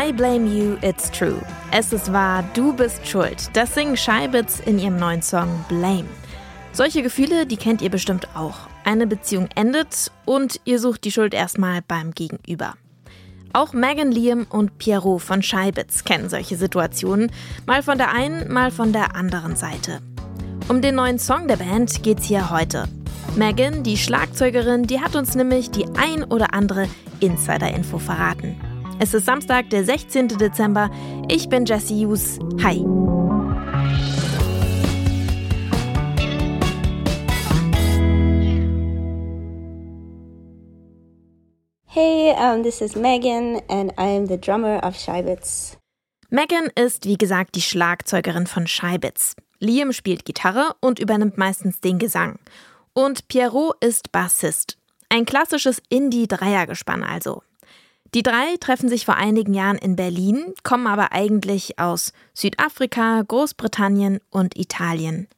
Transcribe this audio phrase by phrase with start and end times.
[0.00, 1.42] I blame you, it's true.
[1.72, 3.50] Es ist wahr, du bist schuld.
[3.52, 6.06] Das singen Scheibitz in ihrem neuen Song Blame.
[6.72, 8.56] Solche Gefühle, die kennt ihr bestimmt auch.
[8.84, 12.76] Eine Beziehung endet und ihr sucht die Schuld erstmal beim Gegenüber.
[13.52, 17.30] Auch Megan Liam und Pierrot von Scheibitz kennen solche Situationen,
[17.66, 20.00] mal von der einen, mal von der anderen Seite.
[20.68, 22.88] Um den neuen Song der Band geht's hier heute.
[23.36, 26.88] Megan, die Schlagzeugerin, die hat uns nämlich die ein oder andere
[27.20, 28.56] Insider-Info verraten.
[29.02, 30.28] Es ist Samstag, der 16.
[30.28, 30.90] Dezember.
[31.26, 32.38] Ich bin Jesse Hughes.
[32.62, 32.84] Hi.
[41.86, 45.78] Hey, um, this is Megan and I'm the drummer of Scheibitz.
[46.28, 49.34] Megan ist, wie gesagt, die Schlagzeugerin von Scheibitz.
[49.60, 52.38] Liam spielt Gitarre und übernimmt meistens den Gesang.
[52.92, 54.76] Und Pierrot ist Bassist.
[55.08, 57.42] Ein klassisches Indie-Dreiergespann also.
[58.14, 64.18] Die drei treffen sich vor einigen Jahren in Berlin, kommen aber eigentlich aus Südafrika, Großbritannien
[64.30, 65.28] und Italien.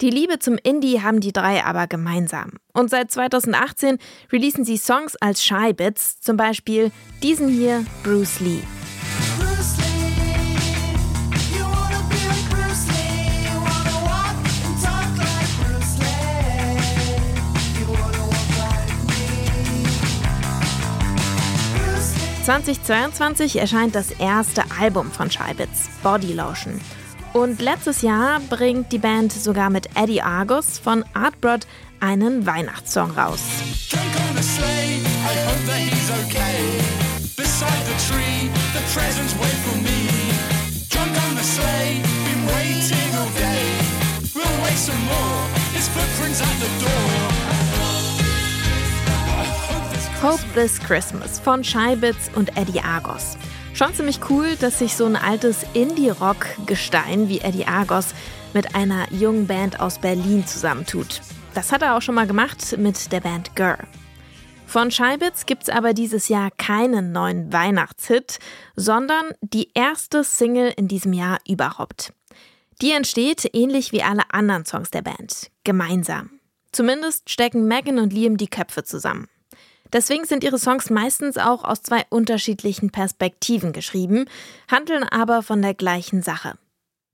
[0.00, 2.52] Die Liebe zum Indie haben die drei aber gemeinsam.
[2.72, 3.98] Und seit 2018
[4.32, 6.90] releasen sie Songs als Shy Bits, zum Beispiel
[7.22, 8.79] diesen hier, Bruce Lee.
[22.50, 26.80] 2022 erscheint das erste Album von Scheibitz, Body Lotion.
[27.32, 31.64] Und letztes Jahr bringt die Band sogar mit Eddie Argus von Artbrod
[32.00, 33.40] einen Weihnachtssong raus.
[45.92, 47.19] Footprints at the door.
[50.22, 53.38] Hope This Christmas von Scheibitz und Eddie Argos.
[53.72, 58.12] Schon ziemlich cool, dass sich so ein altes Indie-Rock-Gestein wie Eddie Argos
[58.52, 61.22] mit einer jungen Band aus Berlin zusammentut.
[61.54, 63.78] Das hat er auch schon mal gemacht mit der Band Gurr.
[64.66, 68.40] Von Scheibitz gibt's aber dieses Jahr keinen neuen Weihnachtshit,
[68.76, 72.12] sondern die erste Single in diesem Jahr überhaupt.
[72.82, 76.40] Die entsteht ähnlich wie alle anderen Songs der Band, gemeinsam.
[76.72, 79.26] Zumindest stecken Megan und Liam die Köpfe zusammen.
[79.92, 84.26] Deswegen sind ihre Songs meistens auch aus zwei unterschiedlichen Perspektiven geschrieben,
[84.70, 86.54] handeln aber von der gleichen Sache.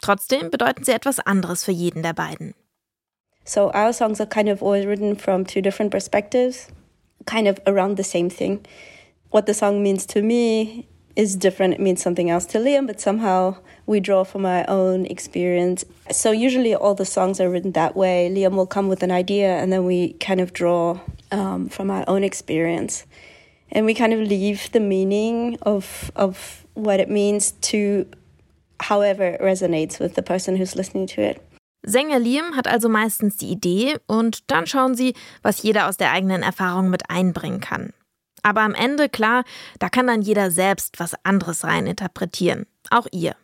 [0.00, 2.54] Trotzdem bedeuten sie etwas anderes für jeden der beiden.
[3.44, 6.68] So our songs are kind of always written from two different perspectives,
[7.26, 8.60] kind of around the same thing.
[9.30, 11.74] What the song means to me is different.
[11.74, 13.56] It means something else to Liam, but somehow
[13.86, 15.84] we draw from our own experience.
[16.10, 18.30] So usually all the songs are written that way.
[18.32, 21.00] Liam will come with an idea and then we kind of draw
[21.32, 23.06] um, from our own experience.
[23.72, 28.06] And we kind of leave the meaning of, of what it means to
[28.80, 31.40] however it resonates with the person who's listening to it.
[31.86, 36.12] Sänger Liam hat also meistens die Idee und dann schauen sie, was jeder aus der
[36.12, 37.94] eigenen Erfahrung mit einbringen kann.
[38.42, 39.44] Aber am Ende, klar,
[39.78, 42.66] da kann dann jeder selbst was anderes reininterpretieren.
[42.90, 43.34] Auch ihr.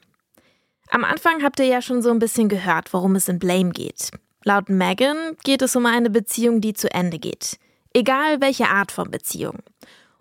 [0.88, 4.10] Am Anfang habt ihr ja schon so ein bisschen gehört, worum es in Blame geht.
[4.44, 7.58] Laut Megan geht es um eine Beziehung, die zu Ende geht.
[7.96, 9.60] Egal welche Art von Beziehung.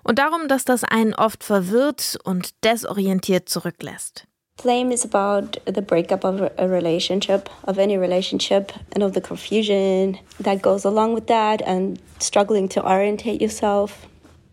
[0.02, 4.25] Und darum, dass das einen oft verwirrt und desorientiert zurücklässt.
[4.63, 10.18] Blame is about the breakup of a relationship, of any relationship, and of the confusion
[10.41, 14.07] that goes along with that, and struggling to orientate yourself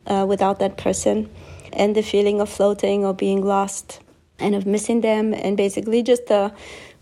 [0.09, 1.29] uh, without that person,
[1.73, 4.01] and the feeling of floating or being lost,
[4.41, 6.51] and of missing them, and basically just the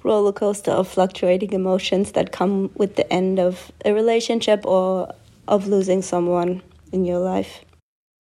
[0.03, 5.15] roller coaster of fluctuating emotions that come with the end of a relationship or
[5.51, 6.63] of losing someone
[6.93, 7.67] in your life.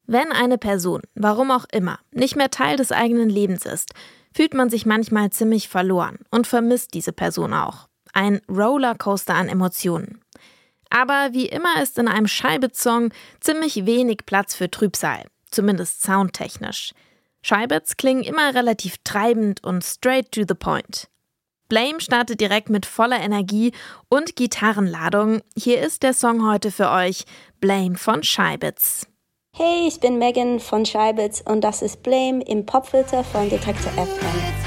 [0.06, 3.94] Wenn eine Person, warum auch immer, nicht mehr Teil des eigenen Lebens ist,
[4.34, 7.88] fühlt man sich manchmal ziemlich verloren und vermisst diese Person auch.
[8.12, 10.20] Ein Rollercoaster an Emotionen.
[10.90, 16.92] Aber wie immer ist in einem Scheibitz-Song ziemlich wenig Platz für Trübsal, zumindest soundtechnisch.
[17.42, 21.08] Scheibitz klingen immer relativ treibend und straight to the point.
[21.70, 23.72] Blame startet direkt mit voller Energie
[24.08, 25.40] und Gitarrenladung.
[25.56, 27.24] Hier ist der Song heute für euch,
[27.60, 29.06] Blame von Scheibitz.
[29.56, 34.59] Hey, ich bin Megan von Scheibitz und das ist Blame im Popfilter von Detektor FM.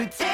[0.00, 0.29] you take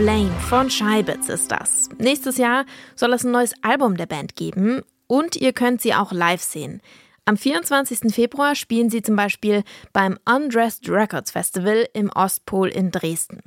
[0.00, 1.90] Blame von Scheibitz ist das.
[1.98, 2.64] Nächstes Jahr
[2.96, 6.80] soll es ein neues Album der Band geben und ihr könnt sie auch live sehen.
[7.26, 8.10] Am 24.
[8.10, 9.62] Februar spielen sie zum Beispiel
[9.92, 13.40] beim Undressed Records Festival im Ostpol in Dresden.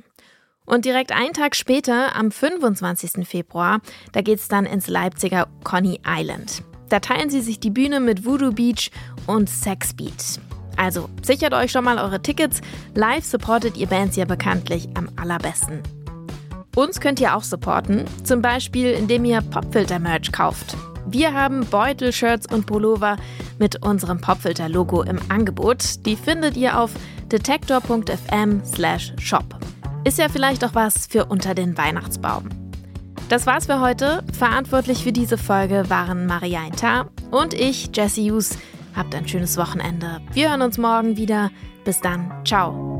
[0.64, 3.26] Und direkt einen Tag später, am 25.
[3.26, 3.80] Februar,
[4.12, 6.62] da geht's dann ins Leipziger Conny Island.
[6.88, 8.92] Da teilen sie sich die Bühne mit Voodoo Beach
[9.26, 10.38] und Sex Beat.
[10.76, 12.60] Also sichert euch schon mal eure Tickets.
[12.94, 15.82] Live supportet ihr Bands ja bekanntlich am allerbesten.
[16.74, 20.76] Uns könnt ihr auch supporten, zum Beispiel indem ihr Popfilter-Merch kauft.
[21.06, 23.16] Wir haben Beutel, Shirts und Pullover
[23.58, 26.06] mit unserem Popfilter-Logo im Angebot.
[26.06, 26.90] Die findet ihr auf
[27.30, 29.44] detektor.fm/shop.
[30.04, 32.48] Ist ja vielleicht auch was für unter den Weihnachtsbaum.
[33.28, 34.24] Das war's für heute.
[34.36, 38.58] Verantwortlich für diese Folge waren Marianne Tarr und ich, Jesse Hughes.
[38.94, 40.20] Habt ein schönes Wochenende.
[40.32, 41.50] Wir hören uns morgen wieder.
[41.84, 42.30] Bis dann.
[42.44, 42.93] Ciao.